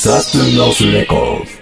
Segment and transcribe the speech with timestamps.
[0.00, 1.52] South to North Records。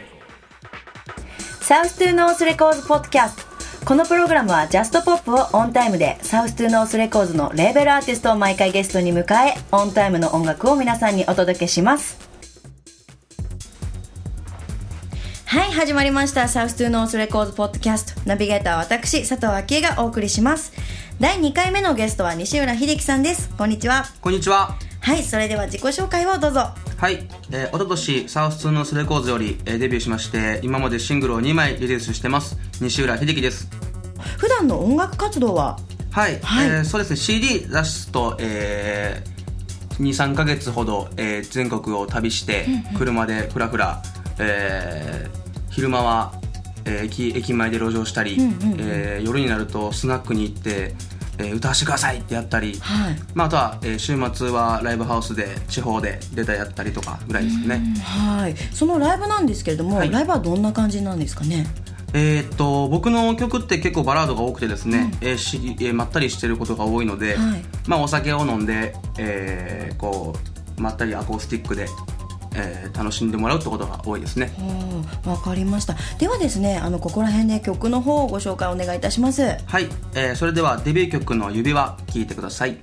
[1.65, 3.87] South to North Records Podcast。
[3.87, 12.19] このプログラムはジャストポップをオンタイムで South to North Records のレーベルアーティストを毎回ゲストに迎えオンタイムの音楽を皆さんにお届けします。
[15.47, 16.47] はい始まりました。
[16.47, 18.21] South to North Records Podcast。
[18.27, 20.75] ナビゲーターは私佐藤昭恵がお送りします。
[21.19, 23.49] 第2回目のゲストは西浦秀樹さんです。
[23.57, 24.05] こんにちは。
[24.21, 24.77] こんにちは。
[25.01, 32.57] はいそれでは自己紹介をどうぞはい、えー、おととしサウス2のスレコーズより、えーデビューしまして今までシングルを2枚リリースしてます。
[32.81, 33.69] 西浦秀樹です。
[34.39, 35.79] 普段の音楽活動は？
[36.11, 36.69] はい、はい。
[36.69, 37.17] えーそうですね。
[37.17, 44.03] CD 出すと、えー、23か月ほど、えー全国を旅して車でふらふら、
[44.39, 46.33] えー昼間は、
[46.87, 48.39] えー駅駅前で路上したり、
[48.79, 50.95] えー夜になるとスナックに行って、
[51.39, 53.17] えー歌わせてくださいってやったり、はい。
[53.35, 58.57] まあ、あとは、えー週末はライブハウスで地方で出たやったりとかぐらいですね、はい。
[58.73, 60.11] そのライブなんですけれども、はい。
[60.11, 61.67] ライブはどんな感じなんですかね？
[62.13, 67.65] えーっと僕の曲って結構バラードが多くてですね、えーしえーまったりしてることが多いので、はい。
[67.87, 70.35] まあ、お酒を飲んで、えーこ
[70.79, 71.87] うまったりアコースティックで、
[72.57, 74.51] えー楽しんでもらうってことが多いですね。
[74.59, 75.95] はあわかりました。
[76.19, 79.43] ではですねあのここら辺で曲の方をご紹介お願いいたします。
[79.43, 82.79] はい、えーそれではデビュー曲の「指輪」聴いてください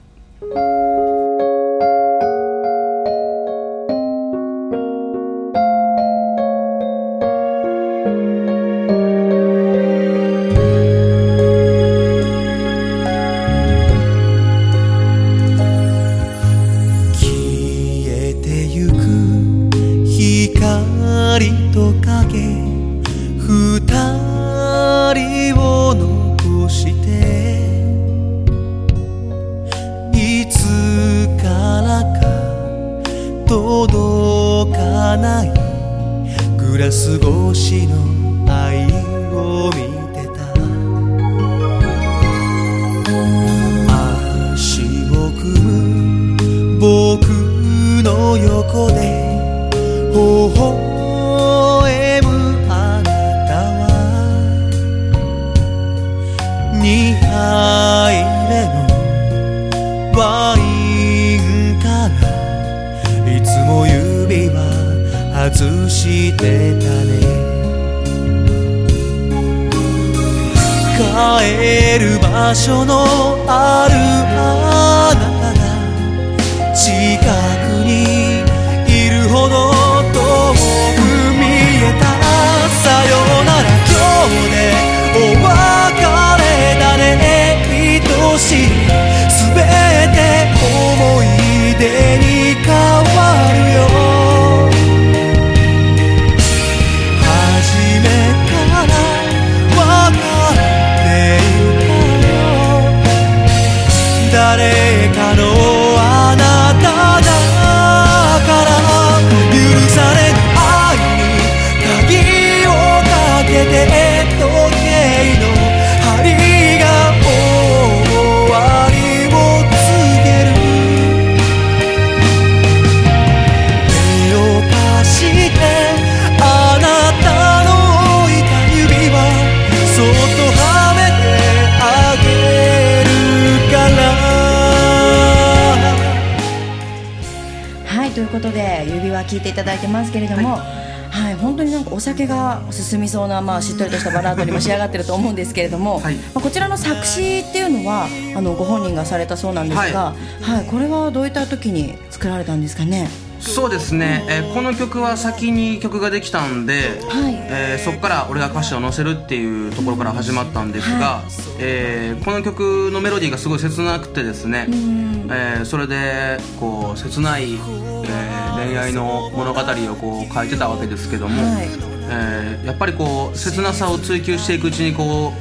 [137.94, 141.36] はいということで指輪聴いていただいてますけれども、はい。
[141.36, 146.16] 本当になんかお酒が進みそうな、まあ、しっとりとしたバラードにも仕上がってると思うんですけれども、はい。
[146.16, 153.10] まあ、こちらの作詞っていうのはあのご本人がされたそうなんですが、はいこれはどういった時に作られたんですかね？
[153.44, 157.34] そうですね、えーこの曲は先に曲ができたんで、はい。
[157.50, 161.24] えーそこから俺が歌詞を載せるっていうところから始まったんですが、
[161.60, 171.68] えーこの曲のメロディーがすごい切なくてですね、えーそれでこう切ない、えー恋愛の物語をこう書いてたわけですけども、はい。
[172.10, 175.34] えーやっぱりこう切なさを追求していくうちにこ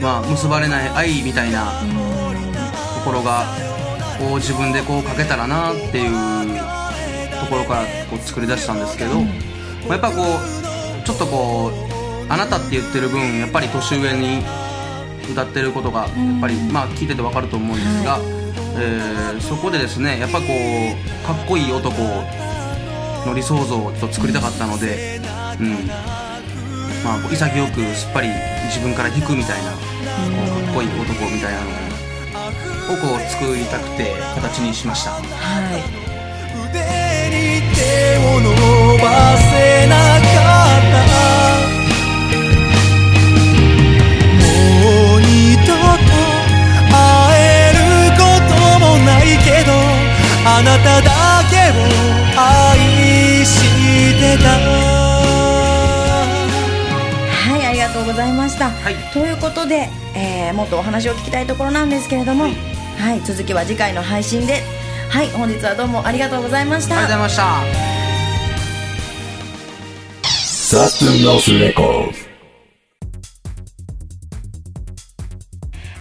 [0.00, 1.66] う、まあ、結ばれない愛みたいな
[2.94, 3.44] ところが
[4.18, 6.10] こう自分でこう書けたらなっていう
[7.40, 9.28] ところからこう作り出したんですけど、ま
[9.90, 14.44] あやっぱこうちょっとこうあなたって言ってる分やっぱり年上に
[15.30, 18.18] 歌ってることがやっぱり、まあ聞いててわかると思うんですが、
[18.80, 21.94] えーそこでですねやっぱこうかっこいい男
[23.26, 25.20] の理想像をちょっと作りたかったので、
[25.60, 25.86] うん。
[27.04, 28.28] まあ、こう潔くすっぱり
[28.66, 29.78] 自分から引くみたいな、こ
[30.60, 35.12] うかっこいい男みたいなのをこう作りたくて形にしました。
[35.12, 37.07] はい
[38.18, 38.48] を伸
[38.98, 39.04] ば
[39.36, 40.28] せなか
[40.78, 40.98] った
[44.36, 45.26] もう二
[45.66, 46.08] 度と
[46.90, 46.96] 会
[47.40, 47.78] える
[48.16, 49.70] こともないけど
[50.44, 51.08] あなただ
[51.50, 51.80] けを
[52.36, 53.52] 愛し
[54.20, 54.48] てた。
[57.30, 58.70] はい、ありがとうございました、
[59.12, 62.50] ということで、えー、もっとお話を聞きたいところなんですけれども、は
[63.14, 64.62] い、続きは次回の配信で
[65.10, 67.88] はい本日はどうもありがとうございましたありがとうございました。
[70.68, 72.28] Saturnos Records.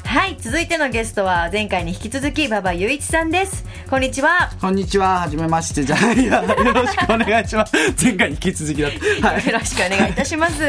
[0.04, 7.74] はい続いてのゲストは前回に引き続き馬場雄一さんですこんにちはこんにちは、はじめまして、じゃあ、いや、よろしくお願いします。
[8.04, 9.28] 前回に引き続きだった。
[9.30, 9.46] はい。
[9.46, 10.62] よろしくお願いいたします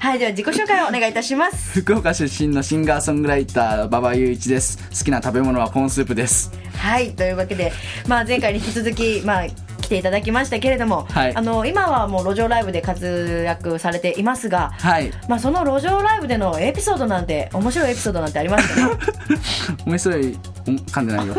[0.00, 4.78] はいでは自己紹介をお願いいたします 福岡出身のシンガーソングライター、馬場雄一です。
[4.90, 6.50] 好きな食べ物はコーンスープです。
[6.84, 7.72] はいというわけで、
[8.06, 9.46] まあ、前回に引き続き、まあ、
[9.80, 15.10] 来ていただきましたけれども、はいあの今はもう路上ライブで活躍されていますが、はい。
[15.28, 18.98] まあ、その路上ライブでのエピソードなんて面白いエピソードなんてありますか？
[19.86, 21.34] 面白い、ん噛んでないよ。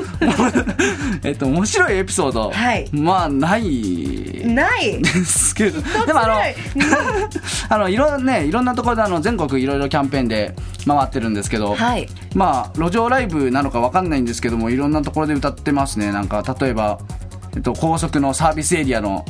[1.24, 2.52] えっと、面白いエピソード。
[2.52, 4.46] はいまあ、ない。
[4.46, 5.82] ないですけど。
[6.06, 6.36] でも、あの、
[7.70, 10.56] あの、いろんなね、いろんなところで、あの、全国いろいろキャンペーンで
[10.86, 11.76] 回ってるんですけど。
[11.76, 17.00] はいまあ路上ライブなのかわかんないんですけどもいろんなところで歌ってますねなんか例えば、
[17.56, 19.26] えっと、高速のサービスエリアの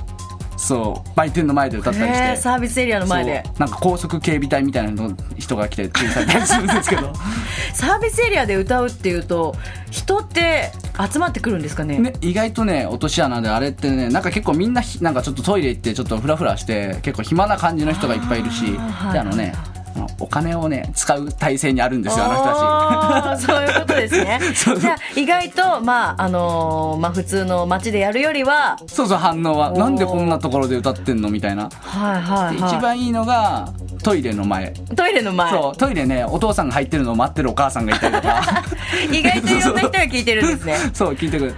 [0.57, 2.25] そう売店の前で歌ったりして。
[2.28, 3.44] へーサービスエリアの前で。
[3.57, 7.13] なんか高速警備隊みたいなの人が来て注意されたりするんですけど。
[7.74, 9.56] サービスエリアで歌うっていうと
[9.92, 10.72] 人って
[11.12, 12.00] 集まってくるんですかね？
[12.00, 19.54] ね、意外とね落とし穴であれってねなんか結構みんなひなんかちょっとトイレ行ってちょっとフラフラして結構暇な感じの人がいっぱいいるしあーであのね
[19.95, 23.45] あのお金をね使う体制にあるんですよあの人たち。
[23.47, 24.39] そういうことですね。
[24.53, 24.80] そう。
[24.80, 31.69] じゃあ意外とまああのーまあ普通の街でやるよりはそうそう反応はなんでこんなところで歌ってんのみたいな。
[31.81, 32.75] はいはいはい。
[32.75, 33.69] 一番いいのが
[34.03, 34.74] トイレの前。
[34.95, 35.51] トイレの前。
[35.51, 38.41] そうトイレねお父さんが入ってるのを待ってるお母さんがいたりとか。
[39.12, 40.77] 意外といろんな人が聞いてるんですね。
[40.94, 41.56] そう聞いてくる。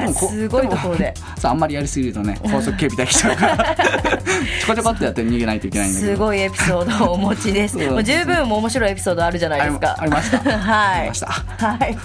[0.00, 1.14] でもこすごいところで。
[1.16, 3.56] もそうあんまりやりすぎるとね高速警備隊来ちゃうから。
[3.56, 6.12] ちょこちょこってやって逃げないといけないんだけど。
[6.12, 9.96] すごいエピソードをお持ちですもう十分面白いエピソードあるじゃないですか。
[9.98, 10.38] ありました。
[10.38, 10.98] はい。
[10.98, 11.26] ありました。
[11.26, 11.96] はい。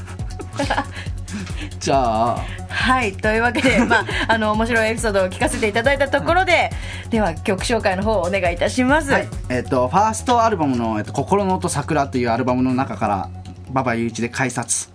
[1.79, 2.45] じゃあ。
[2.69, 3.13] はい。
[3.13, 6.71] というわけで、まあ、あの面白いエピソードを聞かせていただいたところで、
[7.09, 9.27] では曲紹介の方をお願いいたします、はい。
[9.49, 13.29] えっとファーストアルバムの「えっと、心の音桜」というアルバムの中から
[13.69, 14.89] 馬場雄一で「改札」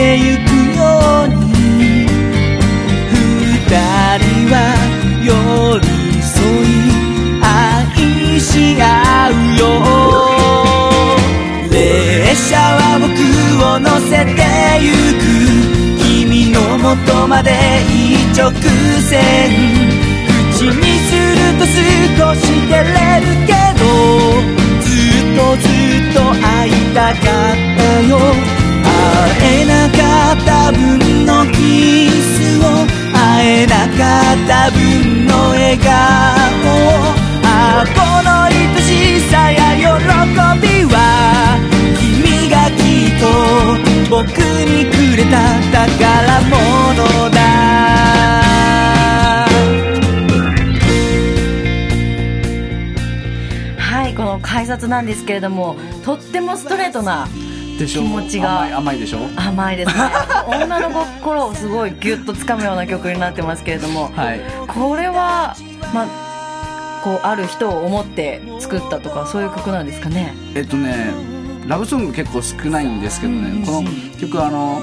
[0.00, 0.80] てゆくよ
[1.24, 2.08] うに
[3.10, 4.56] 二人は
[5.22, 5.28] 寄
[5.78, 5.84] り
[6.22, 6.88] 添い
[7.42, 8.82] 愛し合
[9.28, 9.62] うよ。
[11.70, 13.12] 列車は僕
[13.62, 14.40] を乗せて
[14.80, 14.88] ゆ
[15.20, 15.22] く。
[16.02, 17.52] 君の元まで
[17.90, 18.50] 一直
[19.02, 19.12] 線。
[20.52, 23.84] 口にすると少し照れるけど
[24.80, 28.59] ずっとずっと会いたかったよ。
[29.10, 29.98] 会えなか
[30.32, 32.62] った分のキスを
[33.12, 35.90] 会えなかった分の笑顔
[37.44, 38.52] あこの愛
[38.82, 39.84] しさや喜
[40.60, 40.96] びは
[41.98, 43.22] 君がきっと
[44.10, 45.36] 僕にくれた
[45.72, 47.40] 宝物だ。
[53.78, 57.28] はいこの改札なんですけれどもとってもストレートな
[57.80, 58.60] でしょ気持ちが。
[58.62, 59.18] 甘い甘いでしょ？
[59.36, 60.04] 甘いですね。
[60.46, 64.10] 女の心をすごいギュッとつかむような曲になってますけれども。
[64.14, 64.40] はい。
[64.68, 65.56] これは
[65.92, 66.06] まあ
[67.02, 70.34] こうある人を思って作ったとかそういう曲なんですかね？
[70.54, 71.10] えっとね
[71.66, 73.88] ラブソング結構少ないんですけどね、この
[74.20, 74.80] 曲あの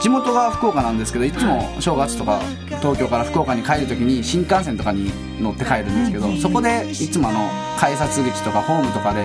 [0.00, 2.38] 地元が福岡なんですけどいつも正月とか
[2.80, 5.10] 東京から福岡に帰る時に新幹線とかに
[5.40, 7.48] 乗って帰るんですけど、そこでいつもあの
[7.78, 9.24] 改札口とかホームとかで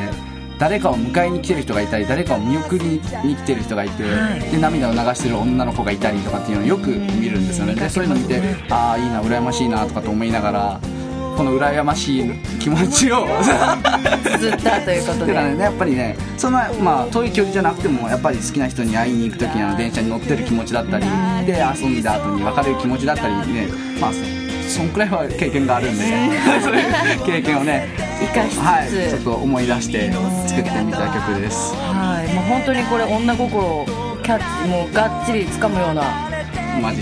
[0.61, 2.85] 誰かを迎えに来てる人がいたり誰かを見送り
[3.25, 4.03] に来てる人がいて、
[4.51, 7.73] で涙を流してる女の子がいたりとかっていうのをよく見るんですよね。
[7.73, 8.39] でそういうの見て
[8.69, 10.79] ああいいな羨ましいなとかと思いながら
[11.35, 13.25] この羨ましい気持ちを
[14.37, 15.33] 綴ったということで。
[15.33, 21.05] てかねやっぱりねそんなまあ遠い距離じゃなくてもやっぱり好きな人に会いに行く時の電車に乗ってる気持ちだったり
[21.47, 23.67] で遊んだ後に別れる気持ちだったりね
[23.99, 24.40] まあ
[24.71, 26.05] そそんくらいは経験があるんで。
[26.63, 27.89] そういう経験をね。
[28.21, 30.11] 生かしつつ、はいちょっと思い出して
[30.47, 31.73] 作ってみた曲です。
[31.75, 33.85] はい、もう本当にこれ女心を
[34.23, 36.03] キャッチもうがっちり掴むような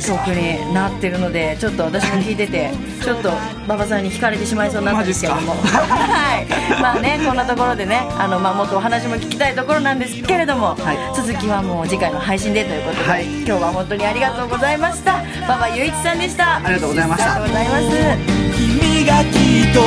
[0.02, 2.72] 曲になってるのでちょっと私も聞いてて
[3.04, 3.32] ちょっと
[3.66, 5.54] 馬場さんに惹かれてしまいそうになったんですけども。
[5.64, 6.82] はい。
[6.82, 10.98] まあねこんなところでねあの、まあ、もっとお話も聞きたいところなんですけれども、はい。
[11.16, 13.26] 続きはもう次回の配信でということで、はい。
[13.26, 15.24] 今日は本当にありがとうございました。
[15.46, 16.58] 馬場雄一さんでした。
[16.58, 17.36] ありがとうございました。
[17.36, 18.50] ありがとうございます。
[18.60, 19.82] 君がきっと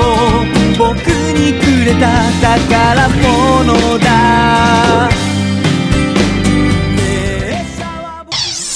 [0.79, 2.09] 僕にくれた
[2.41, 5.32] 宝物だ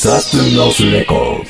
[0.06, 1.48] 僕 Saturnos Records.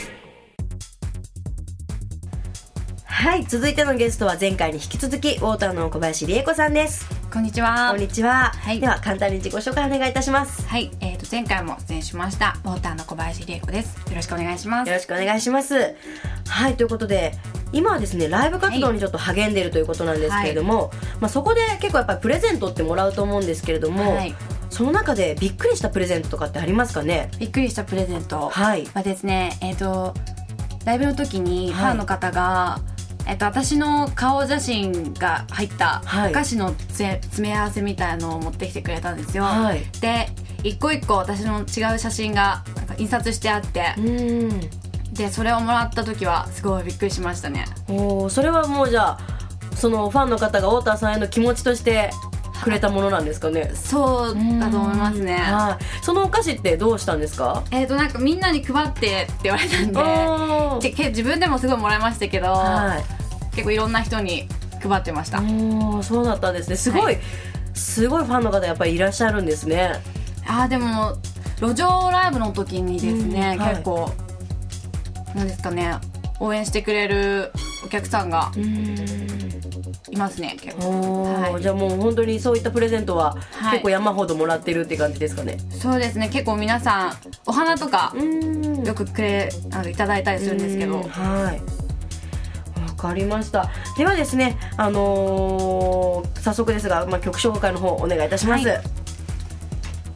[3.04, 7.90] はい続いてのゲストは前回に引き続きウォーターの小林理恵子さんですこんにちは。
[7.90, 13.98] こんにちは、はいでは簡単に自己紹介お願いいたしますはい、えー、と前回も出演しましたウォーターの小林理恵子です。
[14.08, 14.88] よろしくお願いします。
[14.88, 15.94] よろしくお願いします。
[16.48, 17.34] はいということで
[17.72, 24.34] 今はですねライブ活動にちょっと励んでいるということなんですけれども、まあ、そこで結構やっぱりプレゼントってもらうと思うんですけれども、はい
[24.76, 27.30] その中でびっくりしたプレゼントとかってありますかね？
[27.38, 28.50] びっくりしたプレゼント。
[28.50, 28.84] はい。
[28.92, 30.12] はですね、えっ、と
[30.84, 32.80] ライブの時にフはいァンの方が、
[33.26, 36.30] えっと私の顔写真が入ったはい。
[36.30, 39.44] お菓子の詰詰め合わせみたいのを持ってきてくれたんですよ。
[39.44, 39.80] はい。
[40.02, 40.28] で
[40.62, 42.62] 一個一個私の違う写真が
[42.98, 43.94] 印刷してあって。
[45.12, 47.64] でそれをもらった時はすごいびっくりしましたね。
[47.88, 49.18] おーそれはもうじゃあ
[49.74, 52.10] そのファンの方が太田さんへの気持ちとして
[52.62, 53.70] くれたものなんですかね。
[53.74, 55.36] そうだと思いますね。
[55.36, 56.04] はい。
[56.04, 57.62] そのお菓子ってどうしたんですか？
[57.70, 63.04] えー、となんかみんなに配ってって言われたんで自分でもすごいもらいましたけど、はい。
[63.54, 64.48] 結構いろんな人に
[64.82, 66.76] 配ってました、おーそうだったんですね。
[66.76, 67.18] すごい、はい。
[67.74, 69.92] すごいファンの方やっぱりいらっしゃるんですね。
[70.46, 71.16] あーでも
[71.60, 74.10] 路上ライブの時にですね、結構
[75.34, 75.94] なんですかね
[76.38, 77.50] 応援してくれる
[77.84, 78.52] お客さんが
[80.10, 81.24] いますね結構。
[81.24, 81.62] はい。
[81.62, 83.72] じゃあもう本当にそういったプレゼントははい。
[83.72, 87.12] 結構山ほどもらってるって感じですかね、そうですね結構皆さん
[87.46, 88.84] お花とかうん。
[88.84, 91.60] よくくれあのいただいたりするんですけど、うんはい。
[92.88, 93.70] わかりました。
[93.98, 98.80] ではですねあのー早速ですが、まあ、曲紹介の方お願いいたします、はい。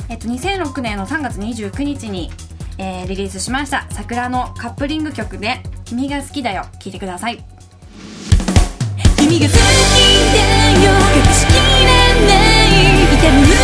[0.08, 2.30] えっと、2006年の3月29日に、
[2.78, 7.44] えーリリースしました桜のカップリング曲で「君が好きだよ」聴いてください
[9.30, 10.42] 君が好きだ
[10.82, 10.90] よ。
[11.14, 11.86] 隠しきれ
[12.26, 12.34] な
[12.66, 13.59] い痛み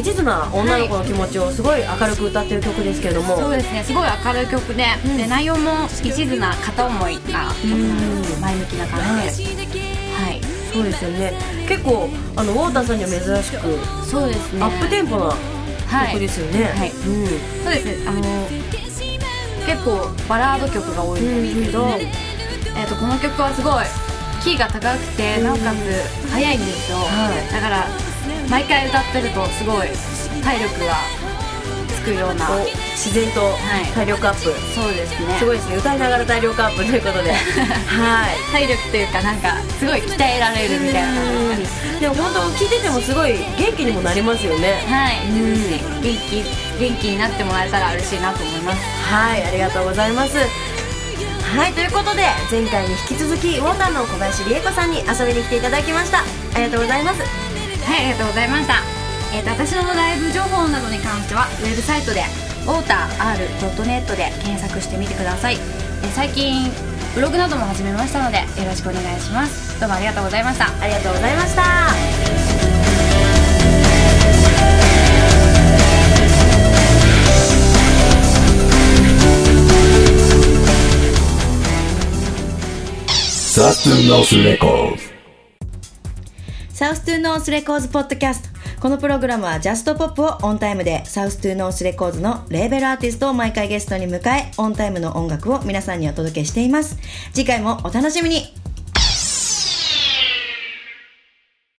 [0.00, 8.22] 一途な女の子の気持ちをすごい明るく歌ってる曲ですけれども、そうですねすごい明るい曲で,、で内容も一途な片思いな曲なん。
[8.22, 9.62] です前向きな感じで。
[9.62, 10.40] はい。
[10.72, 11.34] そうですよね。
[11.68, 13.58] 結構あのウォーターさんには珍しく
[14.06, 14.62] そうですね。
[14.62, 15.34] アップテンポな
[16.06, 16.90] 曲ですよね、はい。
[16.90, 17.26] うん。
[17.64, 17.84] そうです。
[17.84, 18.20] ねあの
[19.66, 23.84] 結構バラード曲が多いんですけど、えー、とこの曲はすごい
[24.42, 27.52] キーが高くてなおかつ速いんですよ、はい。
[27.52, 27.86] だから
[28.50, 29.88] 毎回歌ってるとすごい
[30.42, 30.96] 体力が
[31.94, 32.48] つくような
[32.96, 33.92] 自然とい。
[33.94, 34.40] 体力アップ、
[34.74, 35.38] そうですね。
[35.38, 35.76] すごいですね。
[35.76, 37.32] 歌いながら体力アップということで。
[37.86, 38.52] はい。
[38.52, 41.10] 体力というかなんかすごい鍛えられるみたいな
[42.00, 44.82] でも本当聞いててもすごい元気にもなりますよね。
[44.88, 45.20] はい、
[46.02, 46.44] 元気
[46.80, 48.78] 元気になってもらえたら嬉しいなと思います。
[49.12, 50.38] はいありがとうございます。
[51.56, 56.20] はいということで前回に引き続きウォーターの小林理恵子さんに遊びに来ていただきました。
[56.20, 56.24] あ
[56.58, 57.49] りがとうございます
[57.90, 58.74] はい、ありがとうございました。
[59.34, 62.22] えー、と私のライブ情報などに関してはウェブサイトで
[62.64, 66.70] waterr.net で検索してみてください、えー最近
[67.16, 69.80] ブログなども始めましたのでよろしくお願いします。
[69.80, 70.66] どうもありがとうございました。
[70.80, 71.62] ありがとうございました。
[83.08, 85.09] South to North Records。
[86.80, 88.48] South to North Records Podcast。
[88.80, 96.96] このプログラムはジャストポップをオンタイムで South to North Records のレーベルアーティストを毎回ゲストに迎えオンタイムの音楽を皆さんにお届けしています。
[97.34, 98.59] 次回もお楽しみに。